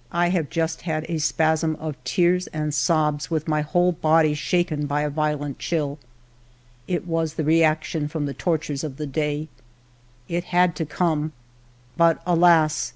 "I 0.24 0.30
have 0.30 0.50
just 0.50 0.82
had 0.82 1.06
a 1.08 1.18
spasm 1.18 1.76
of 1.76 2.02
tears 2.02 2.48
and 2.48 2.74
sobs 2.74 3.30
with 3.30 3.46
my 3.46 3.60
whole 3.60 3.92
body 3.92 4.34
shaken 4.34 4.86
by 4.86 5.02
a 5.02 5.08
violent 5.08 5.60
chill. 5.60 6.00
It 6.88 7.06
was 7.06 7.34
the 7.34 7.44
reaction 7.44 8.08
from 8.08 8.26
the 8.26 8.34
tortures 8.34 8.82
of 8.82 8.96
the 8.96 9.06
day. 9.06 9.46
54 10.26 10.26
FIVE 10.26 10.30
YEARS 10.30 10.30
OF 10.30 10.30
MY 10.30 10.34
LIFE 10.34 10.42
It 10.42 10.46
had 10.48 10.76
to 10.76 10.84
come. 10.86 11.32
But, 11.96 12.22
alas 12.26 12.92